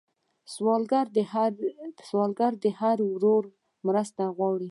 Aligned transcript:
سوالګر 2.11 2.51
د 2.63 2.67
هر 2.79 2.91
یو 3.01 3.07
ورور 3.15 3.43
مرسته 3.87 4.23
غواړي 4.37 4.59